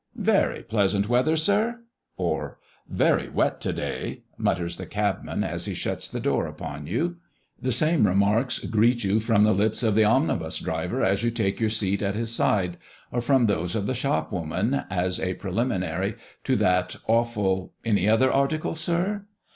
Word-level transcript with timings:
"Very 0.15 0.63
pleasant 0.63 1.07
weather, 1.07 1.37
Sir;" 1.37 1.81
or, 2.17 2.57
"Very 2.89 3.29
wet 3.29 3.61
to 3.61 3.71
day," 3.71 4.23
mutters 4.35 4.77
the 4.77 4.87
cabman 4.87 5.43
as 5.43 5.65
he 5.65 5.75
shuts 5.75 6.09
the 6.09 6.19
door 6.19 6.47
upon 6.47 6.87
you. 6.87 7.17
The 7.61 7.71
same 7.71 8.07
remarks 8.07 8.57
greet 8.57 9.03
you 9.03 9.19
from 9.19 9.43
the 9.43 9.53
lips 9.53 9.83
of 9.83 9.93
the 9.93 10.03
omnibus 10.05 10.57
driver 10.57 11.03
as 11.03 11.21
you 11.21 11.29
take 11.29 11.59
your 11.59 11.69
seat 11.69 12.01
at 12.01 12.15
his 12.15 12.31
side, 12.33 12.77
or 13.11 13.21
from 13.21 13.45
those 13.45 13.75
of 13.75 13.85
the 13.85 13.93
shopwoman, 13.93 14.85
as 14.89 15.19
a 15.19 15.35
preliminary 15.35 16.15
to 16.45 16.55
that 16.55 16.95
awful 17.05 17.73
"Any 17.85 18.09
other 18.09 18.33
article, 18.33 18.73
Sir?" 18.73 19.27